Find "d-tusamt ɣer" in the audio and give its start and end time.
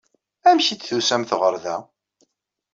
0.77-1.55